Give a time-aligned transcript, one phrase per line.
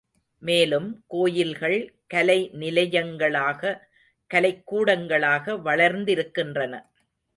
[0.39, 1.95] மேலும், கோயில்கள்
[2.07, 3.77] கலை நிலையங்களாக,
[4.27, 6.89] கலைக் கூடங்களாக வளர்ந்திருக்கின்றன.